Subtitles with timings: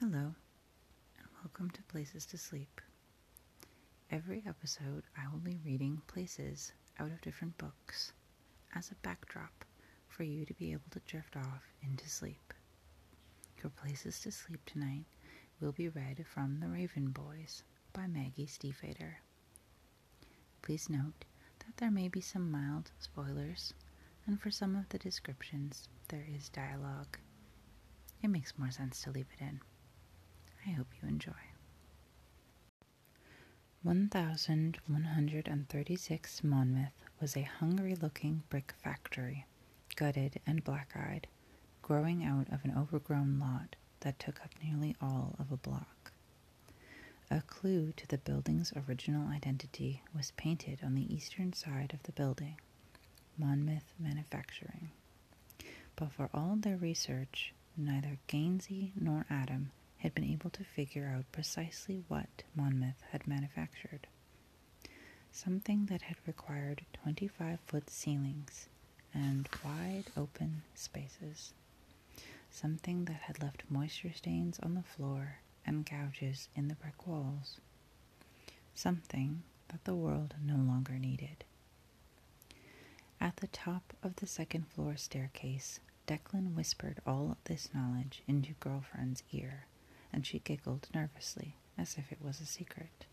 [0.00, 0.32] Hello,
[1.18, 2.80] and welcome to Places to Sleep.
[4.12, 8.12] Every episode, I will be reading places out of different books
[8.76, 9.64] as a backdrop
[10.06, 12.54] for you to be able to drift off into sleep.
[13.60, 15.04] Your Places to Sleep tonight
[15.60, 19.14] will be read from The Raven Boys by Maggie Stiefvater.
[20.62, 21.24] Please note
[21.58, 23.74] that there may be some mild spoilers,
[24.28, 27.18] and for some of the descriptions, there is dialogue.
[28.22, 29.60] It makes more sense to leave it in.
[30.68, 31.32] I hope you enjoy.
[33.82, 39.46] 1136 Monmouth was a hungry looking brick factory,
[39.96, 41.26] gutted and black eyed,
[41.80, 46.12] growing out of an overgrown lot that took up nearly all of a block.
[47.30, 52.12] A clue to the building's original identity was painted on the eastern side of the
[52.12, 52.60] building
[53.38, 54.90] Monmouth Manufacturing.
[55.96, 61.30] But for all their research, neither Gansey nor Adam had been able to figure out
[61.32, 64.06] precisely what Monmouth had manufactured.
[65.32, 68.68] Something that had required 25 foot ceilings
[69.12, 71.52] and wide open spaces.
[72.50, 77.60] Something that had left moisture stains on the floor and gouges in the brick walls.
[78.74, 81.44] Something that the world no longer needed.
[83.20, 89.22] At the top of the second floor staircase, Declan whispered all this knowledge into girlfriend's
[89.32, 89.66] ear
[90.12, 93.06] and she giggled nervously, as if it was a secret.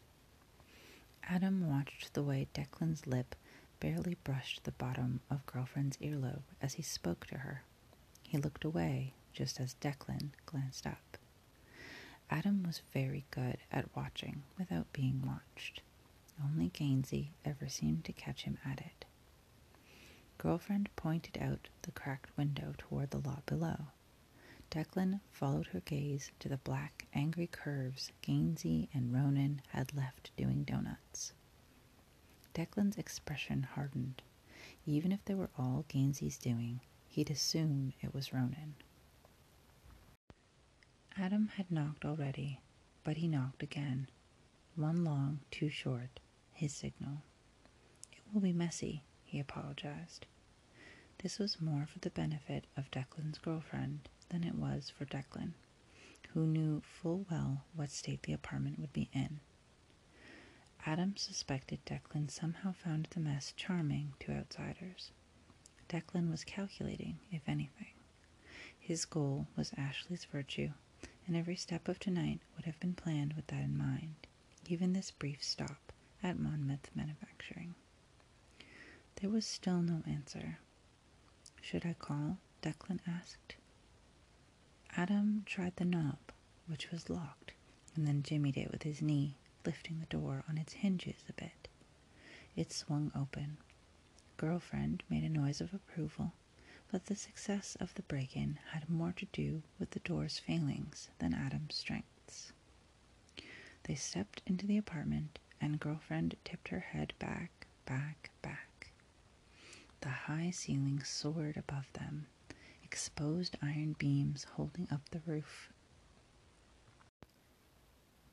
[1.24, 3.36] Adam watched the way Declan's lip
[3.80, 7.64] barely brushed the bottom of girlfriend's earlobe as he spoke to her.
[8.24, 11.18] He looked away just as Declan glanced up.
[12.30, 15.82] Adam was very good at watching without being watched.
[16.44, 19.06] Only Gansey ever seemed to catch him at it.
[20.38, 23.88] Girlfriend pointed out the cracked window toward the lot below.
[24.76, 30.66] Declan followed her gaze to the black, angry curves Gansey and Ronan had left doing
[30.66, 31.32] donuts.
[32.54, 34.22] Declan's expression hardened.
[34.86, 38.76] Even if they were all Gansey's doing, he'd assume it was Ronan.
[41.16, 42.60] Adam had knocked already,
[43.06, 44.10] but he knocked again.
[44.76, 46.20] One long, two short,
[46.52, 47.22] his signal.
[48.12, 50.26] It will be messy, he apologized.
[51.20, 55.54] This was more for the benefit of Declan's girlfriend than it was for Declan,
[56.34, 59.40] who knew full well what state the apartment would be in.
[60.86, 65.12] Adam suspected Declan somehow found the mess charming to outsiders.
[65.88, 67.94] Declan was calculating, if anything.
[68.78, 70.72] His goal was Ashley's virtue,
[71.26, 74.28] and every step of tonight would have been planned with that in mind,
[74.68, 77.74] even this brief stop at Monmouth Manufacturing.
[79.22, 80.60] There was still no answer.
[81.62, 82.40] Should I call?
[82.62, 83.56] Declan asked.
[84.98, 86.18] Adam tried the knob,
[86.68, 87.52] which was locked,
[87.96, 89.36] and then jimmied it with his knee,
[89.66, 91.68] lifting the door on its hinges a bit.
[92.56, 93.58] It swung open.
[94.38, 96.34] Girlfriend made a noise of approval,
[96.92, 101.10] but the success of the break in had more to do with the door's failings
[101.20, 102.54] than Adam's strengths.
[103.84, 108.92] They stepped into the apartment, and girlfriend tipped her head back, back, back.
[110.02, 112.28] The high ceiling soared above them,
[112.86, 115.74] exposed iron beams holding up the roof.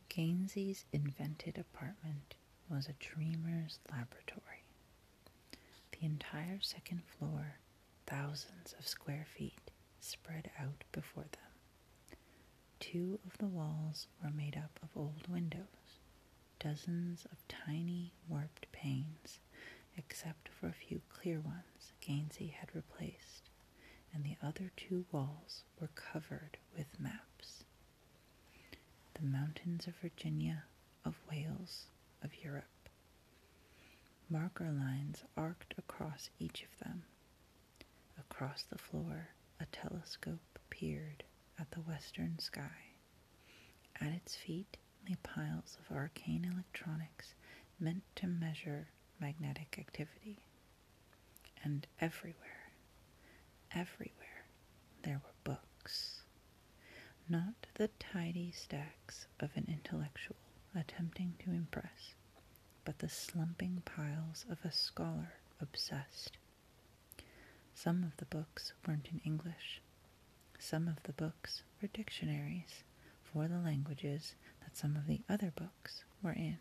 [0.09, 2.35] Gansey's invented apartment
[2.69, 4.63] was a dreamer's laboratory.
[5.93, 7.57] The entire second floor,
[8.07, 9.71] thousands of square feet,
[10.01, 12.19] spread out before them.
[12.81, 16.01] Two of the walls were made up of old windows,
[16.59, 19.41] dozens of tiny warped panes,
[19.97, 23.22] except for a few clear ones Gansey had replaced
[24.43, 27.65] other two walls were covered with maps.
[29.15, 30.65] The mountains of Virginia,
[31.05, 31.87] of Wales,
[32.23, 32.89] of Europe.
[34.29, 37.05] Marker lines arced across each of them.
[38.19, 39.29] Across the floor,
[39.61, 41.25] a telescope peered
[41.59, 42.95] at the western sky.
[44.01, 44.77] At its feet
[45.09, 47.35] lay piles of arcane electronics
[47.79, 48.89] meant to measure
[49.21, 50.39] magnetic activity.
[51.63, 52.63] And everywhere,
[53.75, 54.22] Everywhere
[55.03, 56.23] there were books.
[57.29, 60.37] Not the tidy stacks of an intellectual
[60.75, 62.15] attempting to impress,
[62.85, 66.37] but the slumping piles of a scholar obsessed.
[67.75, 69.81] Some of the books weren't in English.
[70.59, 72.85] Some of the books were dictionaries
[73.23, 76.59] for the languages that some of the other books were in.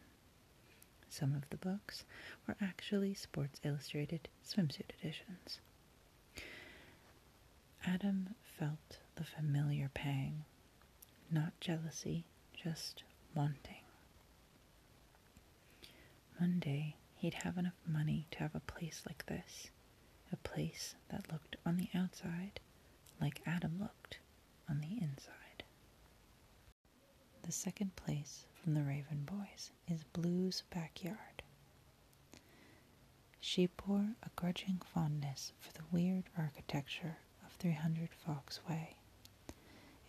[1.10, 2.06] Some of the books
[2.48, 5.60] were actually Sports Illustrated swimsuit editions.
[7.86, 10.46] Adam felt the familiar pang.
[11.30, 13.84] Not jealousy, just wanting.
[16.38, 19.70] One day he'd have enough money to have a place like this,
[20.32, 22.60] a place that looked on the outside
[23.20, 24.20] like Adam looked
[24.70, 25.64] on the inside.
[27.44, 31.44] The second place from the Raven Boys is Blue's backyard.
[33.40, 37.18] She bore a grudging fondness for the weird architecture
[37.62, 38.96] 300 Fox Way.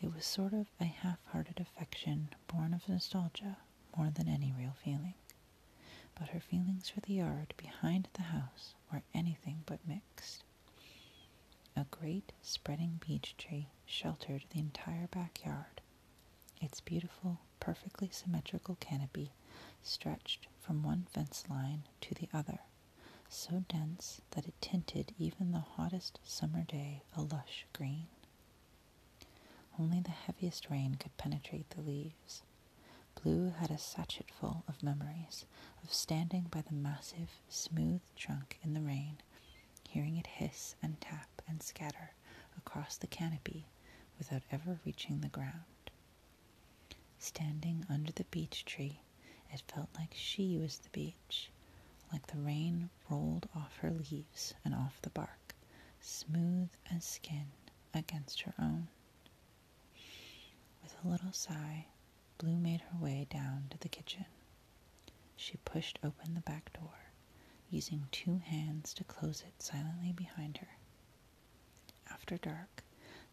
[0.01, 3.59] It was sort of a half hearted affection born of nostalgia
[3.95, 5.13] more than any real feeling.
[6.15, 10.45] But her feelings for the yard behind the house were anything but mixed.
[11.77, 15.83] A great spreading beech tree sheltered the entire backyard.
[16.59, 19.31] Its beautiful, perfectly symmetrical canopy
[19.83, 22.61] stretched from one fence line to the other,
[23.32, 28.06] so dense that it tinted even the hottest summer day a lush green.
[29.79, 32.43] Only the heaviest rain could penetrate the leaves.
[33.23, 35.46] Blue had a sachetful of memories
[35.82, 39.19] of standing by the massive, smooth trunk in the rain,
[39.88, 42.12] hearing it hiss and tap and scatter
[42.58, 43.67] across the canopy
[44.19, 45.64] without ever reaching the ground.
[47.19, 49.00] Standing under the beech tree,
[49.50, 51.50] it felt like she was the beech,
[52.12, 55.55] like the rain rolled off her leaves and off the bark,
[56.00, 57.47] smooth as skin
[57.94, 58.88] against her own.
[60.82, 61.87] With a little sigh,
[62.38, 64.26] Blue made her way down to the kitchen.
[65.37, 67.12] She pushed open the back door,
[67.70, 70.76] using two hands to close it silently behind her.
[72.11, 72.82] After dark,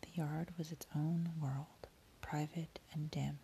[0.01, 1.87] the yard was its own world,
[2.21, 3.39] private and dim.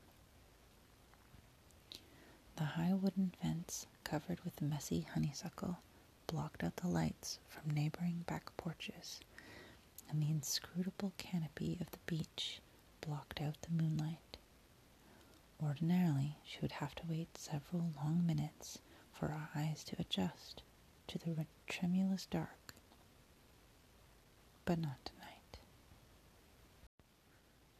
[2.55, 5.79] The high wooden fence, covered with messy honeysuckle,
[6.27, 9.19] blocked out the lights from neighboring back porches,
[10.09, 12.61] and the inscrutable canopy of the beech
[13.01, 14.37] blocked out the moonlight.
[15.61, 18.79] Ordinarily, she would have to wait several long minutes
[19.11, 20.63] for her eyes to adjust
[21.07, 22.73] to the tremulous dark,
[24.65, 25.59] but not tonight.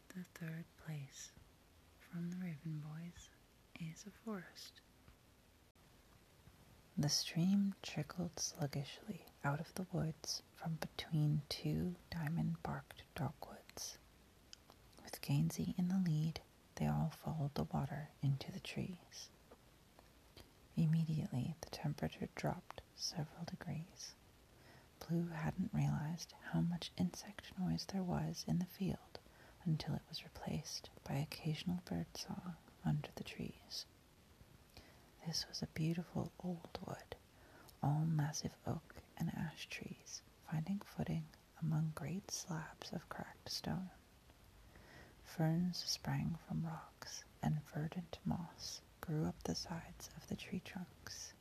[0.10, 1.32] The third place
[2.00, 3.30] from the Raven Boys
[3.80, 4.82] is a forest.
[6.98, 13.98] The stream trickled sluggishly out of the woods from between two diamond barked dogwoods.
[15.04, 16.42] With Gansey in the lead,
[16.76, 19.30] they all followed the water into the trees.
[20.76, 24.14] Immediately, the temperature dropped several degrees.
[25.08, 29.20] Blue hadn't realized how much insect noise there was in the field
[29.64, 32.56] until it was replaced by occasional bird song
[32.86, 33.86] under the trees.
[35.26, 37.16] This was a beautiful old wood,
[37.82, 41.26] all massive oak and ash trees, finding footing
[41.62, 43.90] among great slabs of cracked stone.
[45.24, 51.34] Ferns sprang from rocks, and verdant moss grew up the sides of the tree trunks.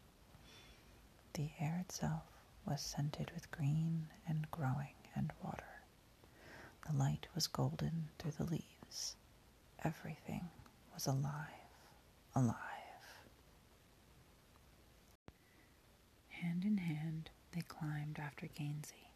[1.35, 2.25] The air itself
[2.67, 5.82] was scented with green and growing and water.
[6.87, 9.17] The light was golden through the leaves.
[9.82, 10.50] Everything
[10.94, 11.49] was alive,
[12.35, 12.56] alive.
[16.29, 19.11] Hand in hand, they climbed after Gansey.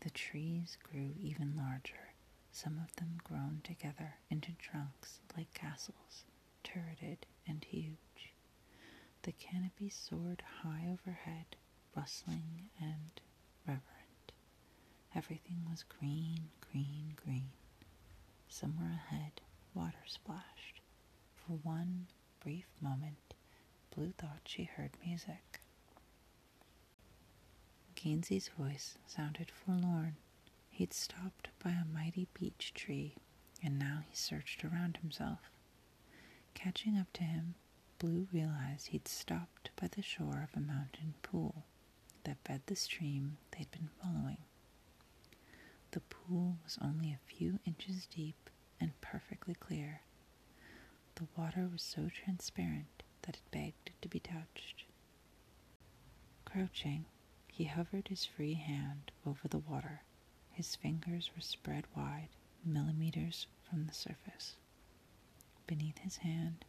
[0.00, 2.14] The trees grew even larger,
[2.50, 6.24] some of them grown together into trunks like castles,
[6.64, 8.32] turreted and huge.
[9.22, 11.56] The canopy soared high overhead,
[11.94, 13.20] rustling and
[13.66, 14.32] reverent.
[15.14, 17.50] Everything was green, green, green.
[18.48, 19.41] Somewhere ahead,
[19.74, 20.80] water splashed.
[21.34, 22.06] For one
[22.40, 23.34] brief moment,
[23.94, 25.60] Blue thought she heard music.
[27.94, 30.16] Gansey's voice sounded forlorn.
[30.70, 33.16] He'd stopped by a mighty beech tree,
[33.62, 35.50] and now he searched around himself.
[36.54, 37.54] Catching up to him,
[37.98, 41.64] Blue realized he'd stopped by the shore of a mountain pool
[42.24, 44.38] that fed the stream they'd been following.
[45.92, 48.50] The pool was only a few inches deep
[48.82, 50.02] and perfectly clear.
[51.14, 54.84] The water was so transparent that it begged to be touched.
[56.44, 57.04] Crouching,
[57.48, 60.02] he hovered his free hand over the water.
[60.50, 62.28] His fingers were spread wide,
[62.64, 64.56] millimeters from the surface.
[65.66, 66.64] Beneath his hand,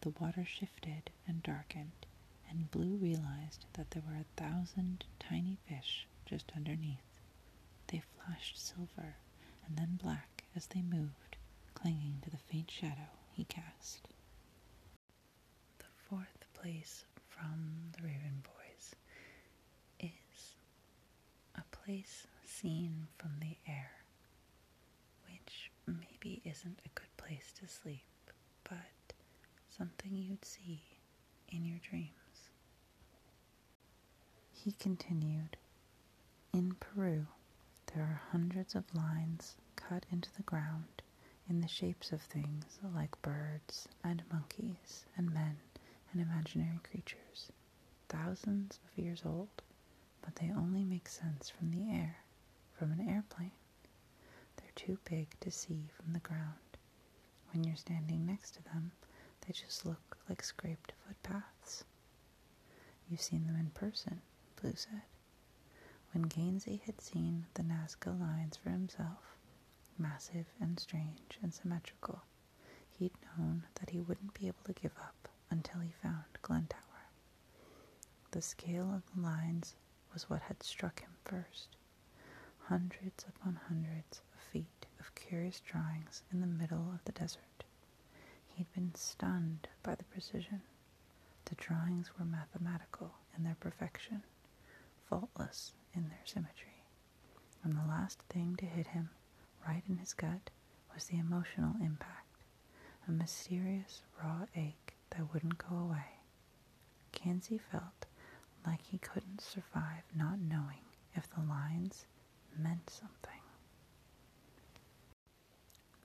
[0.00, 2.06] the water shifted and darkened,
[2.48, 7.02] and Blue realized that there were a thousand tiny fish just underneath.
[7.88, 9.16] They flashed silver
[9.66, 11.21] and then black as they moved,
[11.74, 14.08] clinging to the faint shadow he cast.
[15.78, 18.94] The fourth place from the Raven Boys
[20.00, 20.56] is
[21.56, 23.90] a place seen from the air,
[25.26, 28.04] which maybe isn't a good place to sleep,
[28.64, 29.14] but
[29.76, 30.82] something you'd see
[31.48, 32.10] in your dreams.
[34.52, 35.56] He continued,
[36.52, 37.26] In Peru,
[37.92, 41.02] there are hundreds of lines cut into the ground
[41.48, 45.58] in the shapes of things like birds and monkeys and men
[46.12, 47.50] and imaginary creatures,
[48.08, 49.62] thousands of years old,
[50.22, 52.16] but they only make sense from the air,
[52.72, 53.52] from an airplane.
[54.56, 56.58] They're too big to see from the ground.
[57.52, 58.92] When you're standing next to them,
[59.40, 61.84] they just look like scraped footpaths.
[63.08, 64.20] You've seen them in person,
[64.60, 65.02] Blue said.
[66.12, 69.36] When Gansey had seen the Nazca lines for himself,
[70.02, 72.22] massive and strange and symmetrical,
[72.98, 76.78] he'd known that he wouldn't be able to give up until he found Glendower.
[78.32, 79.76] The scale of the lines
[80.12, 81.76] was what had struck him first.
[82.68, 87.64] Hundreds upon hundreds of feet of curious drawings in the middle of the desert.
[88.48, 90.62] He'd been stunned by the precision.
[91.44, 94.22] The drawings were mathematical in their perfection,
[95.08, 96.84] faultless in their symmetry.
[97.62, 99.10] And the last thing to hit him,
[99.66, 100.50] right in his gut,
[100.94, 102.44] was the emotional impact,
[103.08, 106.20] a mysterious raw ache that wouldn't go away.
[107.12, 108.06] Gansey felt
[108.66, 112.06] like he couldn't survive not knowing if the lines
[112.56, 113.40] meant something.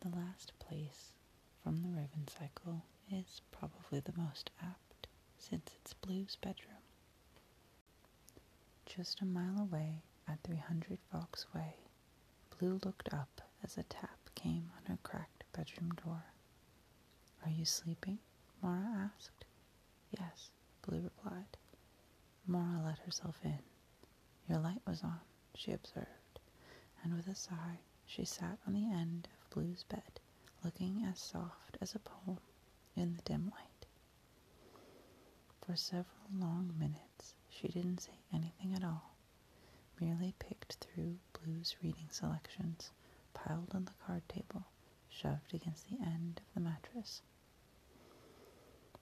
[0.02, 1.14] The last place
[1.64, 6.78] from the Raven cycle is probably the most apt, since it's Blue's bedroom.
[8.86, 11.76] Just a mile away at 300 Fox Way,
[12.58, 16.24] Blue looked up as a tap came on her cracked bedroom door.
[17.44, 18.20] Are you sleeping?
[18.62, 19.46] Maura asked.
[20.12, 20.50] Yes,
[20.82, 21.58] Blue replied.
[22.46, 23.60] Maura let herself in.
[24.50, 25.20] Your light was on,
[25.56, 26.40] she observed,
[27.04, 30.20] and with a sigh she sat on the end of Blue's bed,
[30.64, 32.40] looking as soft as a poem
[32.96, 33.86] in the dim light.
[35.62, 39.16] For several long minutes she didn't say anything at all,
[40.00, 42.92] merely picked through Blue's reading selections
[43.46, 44.66] piled on the card table,
[45.10, 47.22] shoved against the end of the mattress.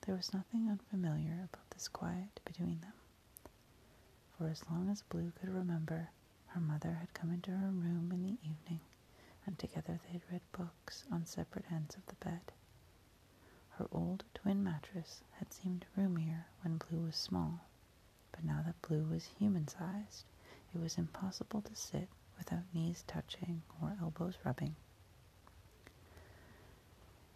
[0.02, 2.94] There was nothing unfamiliar about this quiet between them.
[4.38, 6.10] For as long as Blue could remember,
[6.48, 8.82] her mother had come into her room in the evening,
[9.46, 12.52] and together they had read books on separate ends of the bed.
[13.72, 17.62] Her old twin mattress had seemed roomier when Blue was small,
[18.32, 20.26] but now that Blue was human sized,
[20.74, 24.76] it was impossible to sit without knees touching or elbows rubbing.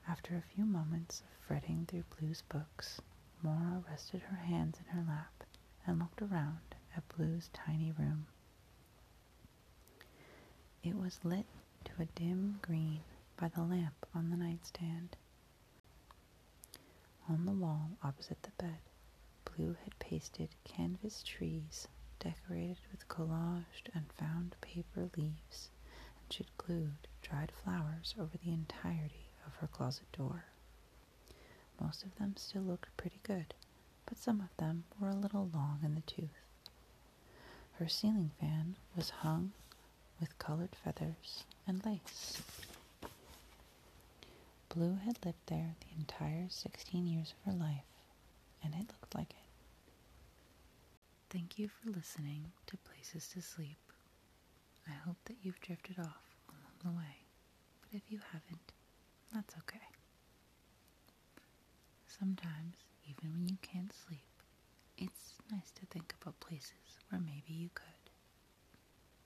[0.08, 3.00] After a few moments of fretting through Blue's books,
[3.42, 5.44] Maura rested her hands in her lap
[5.86, 8.28] and looked around at Blue's tiny room.
[10.84, 11.46] It was lit
[11.86, 13.02] to a dim green
[13.38, 15.16] by the lamp on the nightstand.
[17.28, 18.80] On the wall opposite the bed,
[19.46, 21.88] Blue had pasted canvas trees
[22.20, 25.70] decorated with collaged and found paper leaves,
[26.22, 30.46] and she'd glued dried flowers over the entirety of her closet door.
[31.80, 33.54] Most of them still looked pretty good,
[34.06, 36.30] but some of them were a little long in the tooth.
[37.74, 39.54] Her ceiling fan was hung
[40.20, 42.42] with colored feathers and lace.
[44.70, 47.86] Blue had lived there the entire 16 years of her life,
[48.64, 49.49] and it looked like it.
[51.30, 53.78] Thank you for listening to Places to Sleep.
[54.88, 57.26] I hope that you've drifted off along the way,
[57.82, 58.74] but if you haven't,
[59.34, 59.80] that's okay.
[62.08, 62.76] Sometimes,
[63.08, 64.28] even when you can't sleep,
[64.98, 67.99] it's nice to think about places where maybe you could.